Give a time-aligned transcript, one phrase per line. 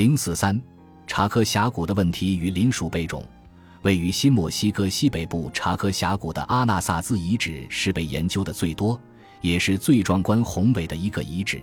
[0.00, 0.58] 零四三，
[1.06, 3.22] 查科峡谷的问题与林鼠贝种。
[3.82, 8.98] 位于新墨西哥西北部查科峡谷的阿纳萨兹遗址是被研究的最多，
[9.42, 11.60] 也是最壮观宏伟的一个遗址。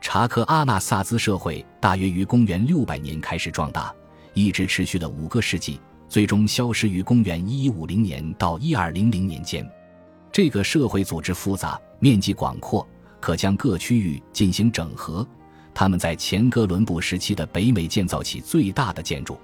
[0.00, 3.94] 查科阿纳萨兹社会大约于公元六百年开始壮大，
[4.32, 5.78] 一直持续了五个世纪，
[6.08, 9.70] 最终消失于公元一一五零年到一二零零年间。
[10.32, 12.88] 这个社会组织复杂，面积广阔，
[13.20, 15.28] 可将各区域进行整合。
[15.78, 19.38] 他们在前哥伦布时期的北美建造起最大的建筑。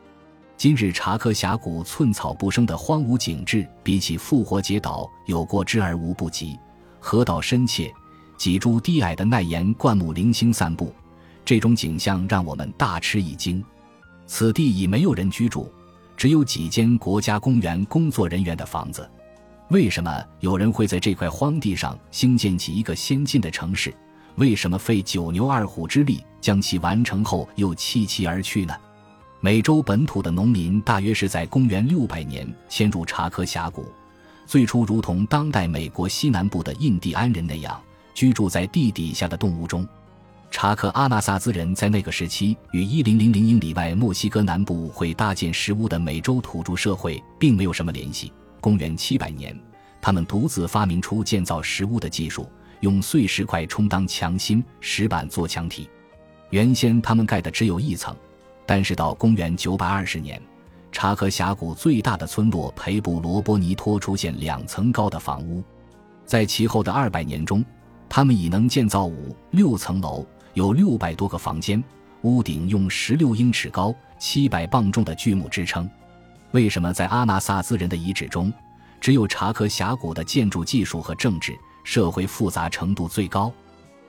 [0.56, 6.58] 今日查科峡谷寸草不生的荒芜景致，比起复活节岛有过之而无不及。
[6.98, 7.88] 河道深切，
[8.36, 10.92] 几株低矮的耐盐灌木零星散布，
[11.44, 13.64] 这种景象让我们大吃一惊。
[14.26, 15.70] 此地已没有人居住，
[16.16, 19.08] 只有几间国家公园工作人员的房子。
[19.68, 23.94] 为什么有人会在这块荒地上兴建起一个先进的城市？
[24.36, 28.74] 为什么费九牛二虎之力将其完成后又弃其而去呢？
[29.40, 33.86] 美洲本土的农民大约是在公元六百年迁入查科峡谷，
[34.46, 37.80] 最初如同当代美国西南部的印第安人那样
[38.14, 39.86] 居住在地底下的洞屋中。
[40.50, 48.32] 查克阿纳萨兹人在那个时期与一零零零英里外墨西哥南部会搭建石屋的美洲土著社会并没有什么联系。
[48.60, 49.54] 公元七百年，
[50.00, 52.48] 他们独自发明出建造石屋的技术，
[52.80, 55.88] 用碎石块充当墙心，石板做墙体。
[56.50, 58.14] 原先他们盖的只有一层。
[58.66, 60.40] 但是到公元九百二十年，
[60.90, 65.62] 查科峡谷最大的村落培布罗波尼托出现两层高的房屋，
[66.24, 67.62] 在其后的二百年中，
[68.08, 71.84] 他们已能建造五六层楼，有六百多个房间，
[72.22, 75.86] 屋顶用十六英尺高、七百磅重的巨木支撑。
[76.52, 78.50] 为什么在阿纳萨兹人的遗址中，
[78.98, 81.54] 只有查科峡谷的建筑技术和政治
[81.84, 83.52] 社会复杂程度最高？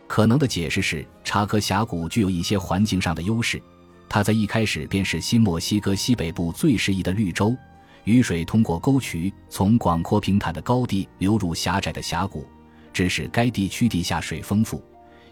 [0.07, 3.61] 可能的解释是，查科峡谷具有一些环境上的优势。
[4.07, 7.55] 它在一开始便是新墨西哥西北部最适宜的绿洲，
[8.03, 12.45] 雨水通过沟渠从广阔平坦的高地流入狭窄的峡谷，
[12.93, 14.81] 致使该地区地下水丰富，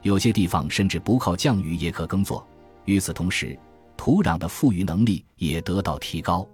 [0.01, 2.45] 有些地方甚至不靠降雨也可耕作。
[2.85, 3.57] 与此同时，
[3.95, 6.45] 土壤的富裕能力也得到提高，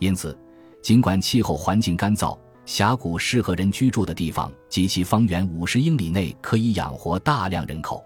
[0.00, 0.36] 因此，
[0.82, 8.04] 尽管气候环境干燥，峡谷适合人居住的地方及其方圆五十英里内可以养活大量人口。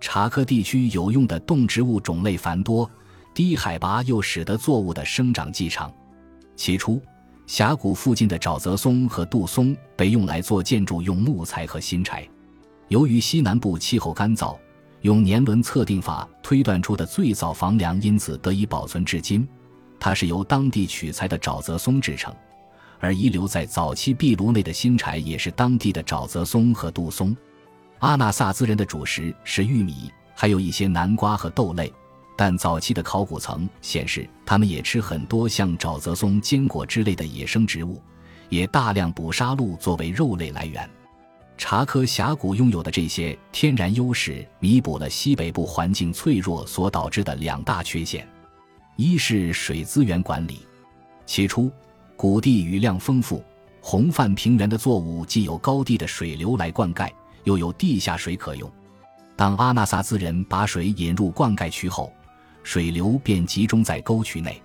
[0.00, 2.88] 查科地区有用的动植物种类繁多，
[3.34, 5.92] 低海拔又使得作物的生长季长。
[6.54, 7.02] 起初，
[7.46, 12.26] 峡谷附近的沼泽松和杜松被用来做建筑用木材和新柴。
[12.86, 14.56] 由于西南部气候干燥，
[15.02, 19.46] 用年轮测定法推断出的最早房梁因此得以保存至今。
[19.98, 22.32] 它是由当地取材的沼泽松制成，
[23.00, 27.36] 而遗留在早期壁炉内的新柴也是当地的沼泽松和杜松。
[28.00, 31.92] 阿纳萨兹人的主食是玉米，还有一些南瓜和豆类，
[32.36, 38.00] 但早期的考古层显示，他们也吃很多像沼泽松、坚果之类的野生植物，
[38.48, 40.88] 也大量捕杀鹿作为肉类来源。
[41.56, 48.24] 查科峡谷拥有的这些天然优势，弥补了西北部环境脆弱所导致的两大缺陷：
[48.94, 50.60] 一是水资源管理。
[51.26, 51.68] 起初，
[52.18, 53.44] 谷地雨量丰富，
[53.80, 57.08] 红泛平原的作物既有高地的水流来灌溉。
[57.44, 58.68] 又有地下水可用。
[59.36, 62.12] 当阿纳萨兹人把水引入灌溉渠后，
[62.64, 64.60] 水流便集中在沟渠内。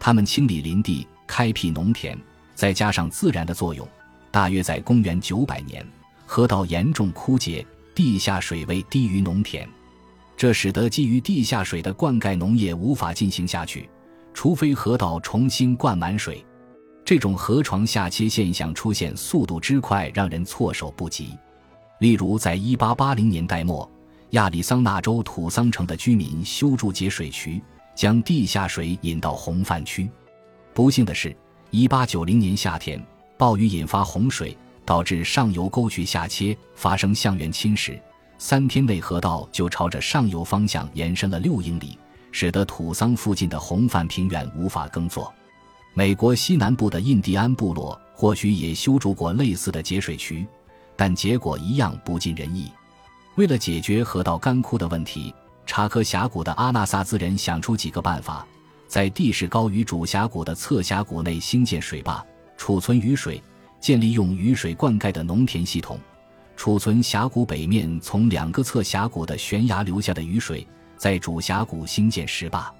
[0.00, 2.18] 他们清理林地，开辟农田，
[2.54, 3.86] 再加上自然的作用，
[4.30, 5.86] 大约在公元九百年，
[6.24, 7.64] 河道严重枯竭，
[7.94, 9.68] 地下水位低于农田，
[10.34, 13.86] 这使得基于地下水的灌溉农业无法进行下去，
[14.32, 16.42] 除非河道重新灌满水。
[17.06, 21.38] 这种河床下切现象出现速度之快，让人措手不及。
[22.00, 23.88] 例如，在1880年代末，
[24.30, 27.62] 亚利桑那州土桑城的居民修筑节水渠，
[27.94, 30.10] 将地下水引到洪泛区。
[30.74, 31.32] 不幸的是
[31.70, 33.00] ，1890年夏天，
[33.38, 37.96] 暴雨引发洪水，导致上游沟渠下切，发生向源侵蚀。
[38.36, 41.96] 三天内，河道就朝着上游方向延伸了六英里，
[42.32, 45.32] 使得土桑附近的洪泛平原无法耕作。
[45.98, 50.46] 美国西南部的印第安部落或许也修筑过类似的节水渠。
[50.94, 52.70] 但结果一样不尽人意。
[53.36, 55.34] 为了解决河道干枯的问题，
[55.64, 58.46] 查科峡谷的阿纳萨兹人想出几个办法：
[58.86, 62.22] 在地势高于主峡谷的侧峡谷内兴建水坝，
[62.58, 63.40] 储存雨水；
[63.80, 65.96] 建立用雨水灌溉的农田系统；
[66.56, 70.60] 储存峡谷北面从两个侧峡谷的悬崖流下的雨水；
[70.98, 72.70] 在主峡谷兴建石坝。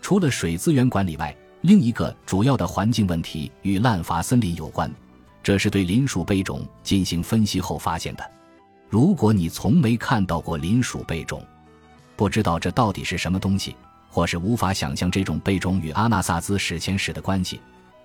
[0.00, 1.34] 除了水资源管理外，
[1.64, 4.92] 另一个主要的环境问题与滥伐森林有关。
[5.42, 8.30] 这是对林鼠贝种进行分析后发现的。
[8.90, 11.42] 如果你从没看到过林鼠贝种，
[12.16, 13.74] 不知道这到底是什么东西，
[14.10, 17.58] 或是无法想象这种贝种与阿纳萨兹史前史的关系，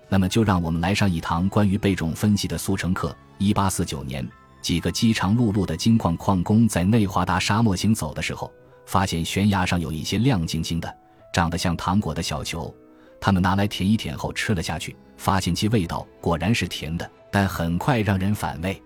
[0.08, 3.14] 那么就让我们来上一堂关于贝种分析的速成课。
[3.36, 4.26] 一八四九年，
[4.62, 8.50] 几个饥肠辘辘的金矿矿工在内华达沙漠行走的时候，
[8.86, 10.96] 发现悬崖上有一些亮晶晶的、
[11.34, 12.74] 长得像糖果的小球，
[13.20, 18.82] 他们拿来舔一舔后吃了下去，发现其味道果然是甜的，但很快让人反胃。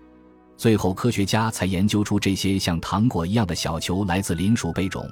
[0.57, 5.09] 最后，科学家才研究出这些像糖果一样的小球来自林鼠贝种。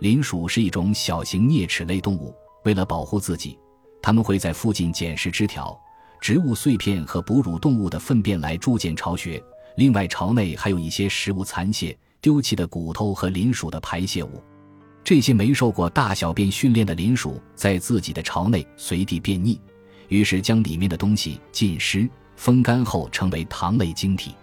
[0.00, 2.34] 林鼠是一种小型啮齿类动物，
[2.64, 3.58] 为了保护自己，
[4.02, 5.78] 它们会在附近捡拾枝条、
[6.20, 9.42] 植物碎片和哺乳动物的粪便来筑建巢穴。
[9.76, 14.42] 另外，巢内还有一些食物残屑、丢弃的骨头和林鼠的排泄物。
[15.06, 19.56] 这些没受过大小便训练的林鼠在自己的巢内随地便溺，
[20.08, 24.34] 于是将里面的东西浸湿、风干后成为糖类晶体。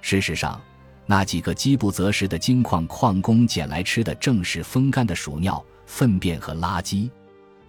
[0.00, 0.60] 事实上，
[1.06, 7.08] 那几个饥不择食的金矿矿工捡来吃的正是风干的鼠尿、粪便和垃圾。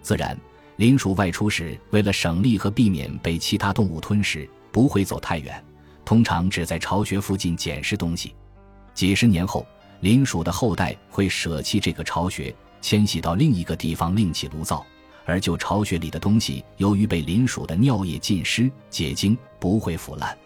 [0.00, 0.36] 自然，
[0.78, 5.64] 林鼠外出时为了省力和避免被其他动物吞食，不会走太远，
[6.04, 8.34] 通常只在巢穴附近捡拾东西。
[8.94, 9.64] 几十年后，
[10.02, 14.84] 林鼠的后代会舍弃这个巢穴，迁徙到另一个地方另起炉灶，
[15.24, 20.36] 而就巢穴里的东西由于被林鼠的尿液浸湿结晶，不会腐烂。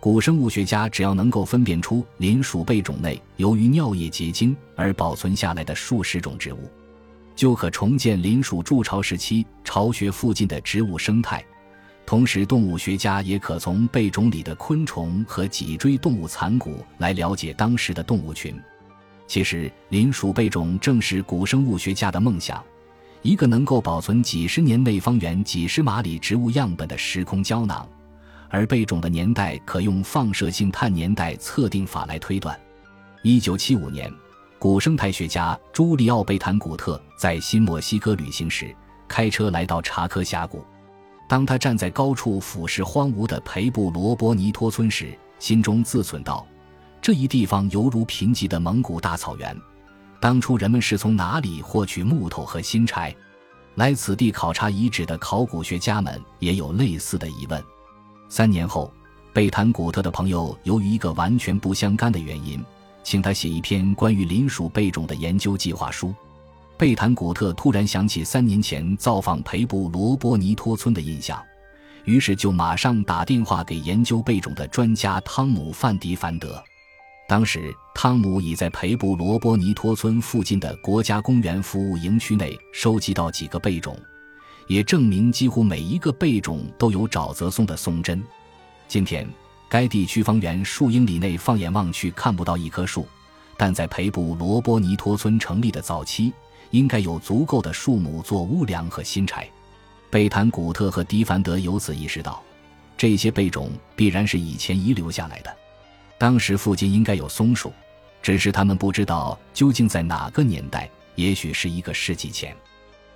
[0.00, 6.70] 古生物学家只要能够分辨出林鼠贝种内由于尿液结晶而保存下来的数十种植物，
[7.36, 11.44] 就可重建林鼠筑巢时期巢穴附近的植物生态。
[12.06, 18.58] 同时，动物学家也可从贝种里的昆虫和脊椎动物残骨来了解当时的动物群。
[19.26, 22.62] 其实，林鼠贝种正是古生物学家的梦想，
[23.22, 27.88] 一个能够保存几十年内方圆几十码里植物样本的时空胶囊。
[28.50, 32.58] 而贝种的年代可用放射性碳年代测定法来推断。
[33.22, 34.12] 一九七五年，
[34.60, 38.72] 古生态学家朱利奥·贝坦古特在新墨西哥旅行时，
[39.08, 40.64] 开车来到查科峡谷。
[41.26, 46.46] 当他站在高处俯视荒芜的培布罗波尼托村时，心中自忖道
[47.04, 49.54] ：“这一地方犹如贫瘠的蒙古大草原。
[50.18, 53.14] 当初人们是从哪里获取木头和新柴？”
[53.76, 57.62] 来此地考察遗址的考古学家们也有类似的疑问。
[58.30, 58.90] 三年后，
[59.34, 62.64] 贝坦古特的朋友由于一个完全不相干的原因，
[63.02, 66.14] 请他写一篇关于林鼠贝种的研究计划书。
[66.78, 71.38] 贝坦古特突然想起三年前造访培布罗波尼托村的印象，
[72.06, 76.64] 于是就马上打电话给研究贝种的专家汤姆·范迪凡德。
[77.34, 83.98] 当时，汤姆已在培布罗波尼托村附近的国家公园服务营区内收集到几个贝种。
[84.68, 88.22] 也证明几乎每一个贝种都有沼泽松的松针。
[88.86, 89.28] 今天，
[89.68, 93.04] 该地区方圆数英里内放眼望去看不到一棵树，
[93.56, 96.32] 但在培布罗波尼托村成立的早期，
[96.70, 99.50] 应该有足够的树木做屋梁和新柴。
[100.08, 102.40] 贝坦古特和迪凡德由此意识到，
[102.96, 105.52] 这些贝种必然是以前遗留下来的。
[106.18, 107.72] 当时附近应该有松树，
[108.22, 112.56] 只是他们不知道究竟在哪个年代，也许是一个世纪前。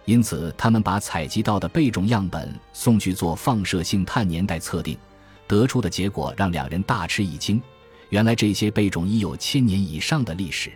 [0.04, 4.96] 因此，他们把采集到的贝种样本送去做放射性碳年代测定，
[5.46, 7.60] 得出的结果让两人大吃一惊。
[8.08, 10.72] 原来，这些贝种已有千年以上的历史。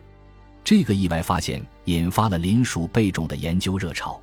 [0.63, 4.21] 这个意外发现引发了林鼠贝种的研究热潮。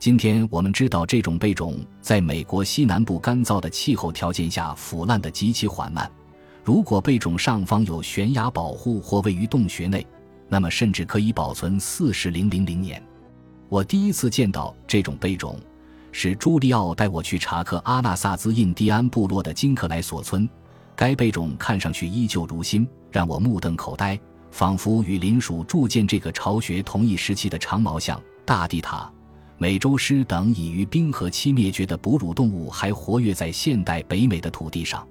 [0.00, 6.10] 今天我们知道，这种贝种在美国西南部干燥的气候条件下腐烂的极其缓慢。
[6.62, 10.06] 如果贝种上方有悬崖保护或位于洞穴内，
[10.48, 13.02] 那么甚至可以保存四十零零零年。
[13.68, 15.58] 我第一次见到这种贝种，
[16.12, 20.48] 是朱利奥带我去查克阿纳萨兹印第安部落的金克莱索村。
[20.94, 29.10] 该贝种看上去依旧如新，让我目瞪口呆，仿佛与林鼠筑建这个巢穴同一时期的长毛象、大地塔、
[29.56, 35.06] 美洲狮等已于冰河期灭绝的哺乳动物还活跃在现代北美的土地上。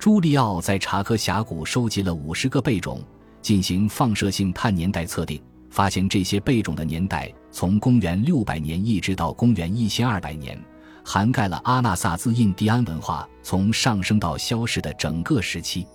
[0.00, 3.04] 朱利奥在查科峡谷收集了五十个贝种，
[3.42, 5.38] 进行放射性碳年代测定。
[5.68, 10.58] 发现这些贝种的年代从公元六百年一直到公元一千二百年，
[11.04, 15.86] 涵盖了阿纳萨兹印第安文化从上升到消逝的整个时期。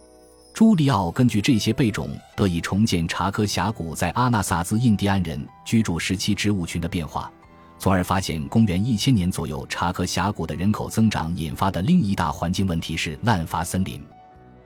[0.54, 7.32] 朱利奥根据这些贝种得以重建查科峡谷在阿纳萨兹印第安人居住时期植物群的变化，
[7.78, 14.02] 从而发现公元一千年左右查科峡谷的人口增长引发的另一大环境问题是滥伐森林。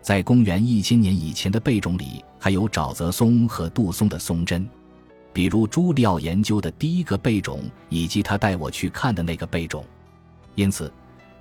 [0.01, 4.67] 在公元一千年以前的贝种里还有沼泽松和杜松的松针。
[5.31, 9.85] 比如朱利奥研究的第一个贝种，以及他带我去看的那个贝种，
[10.55, 10.91] 因此，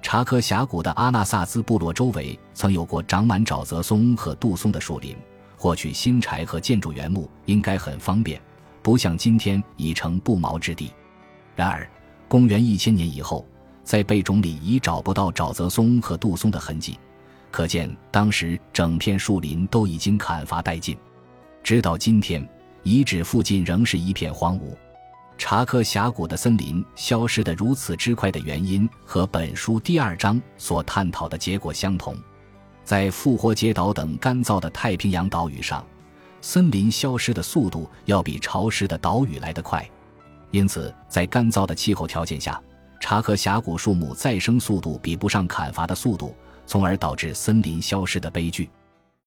[0.03, 5.17] 查科峡谷的阿纳萨兹部落周围曾有过长满沼泽松和杜松的树林，
[5.57, 8.41] 获取新柴和建筑原木应该很方便，
[8.83, 10.93] 不像今天已成不毛之地。
[11.59, 11.91] 然而，
[12.29, 13.45] 公元一千年以后，
[13.83, 16.97] 在贝种里已找不到沼泽松和杜松的痕迹，
[17.51, 20.97] 可见当时整片树林都已经砍伐殆尽。
[21.65, 22.49] 直到今天，
[22.85, 24.73] 遗址附近仍是一片荒芜。
[25.37, 32.17] 查科峡谷的森林消失得如此之快的原因，和本书第二章所探讨的结果相同。
[32.85, 35.85] 在复活节岛等干燥的太平洋岛屿上，
[36.41, 39.85] 森林消失的速度要比潮湿的岛屿来得快，
[40.51, 42.61] 因此在干燥的气候条件下，
[43.01, 46.35] 查和峡谷树木再生速度比不上砍伐的速度，
[46.67, 48.71] 从而导致森林消失的悲剧。